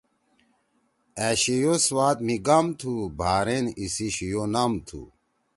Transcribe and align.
أ 1.25 1.27
شِیو 1.41 1.73
سوات 1.87 2.17
مھی 2.25 2.35
گام 2.47 2.67
تُھو۔ 2.79 2.93
بحرین 3.17 3.65
اِسی 3.81 4.07
شِیو 4.15 4.43
نام 4.53 4.73
تُھو۔ 4.87 5.01